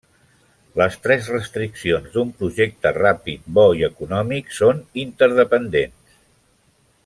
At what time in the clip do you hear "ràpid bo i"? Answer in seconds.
2.97-3.87